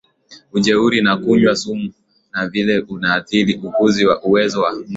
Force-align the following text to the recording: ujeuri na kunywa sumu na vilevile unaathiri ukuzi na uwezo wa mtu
ujeuri 0.53 1.01
na 1.01 1.17
kunywa 1.17 1.55
sumu 1.55 1.91
na 2.31 2.47
vilevile 2.47 2.85
unaathiri 2.93 3.55
ukuzi 3.63 4.05
na 4.05 4.21
uwezo 4.21 4.61
wa 4.61 4.73
mtu 4.73 4.89